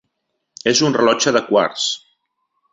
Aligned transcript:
És 0.71 0.81
un 0.87 0.97
rellotge 0.97 1.35
de 1.37 1.45
quars. 1.53 1.87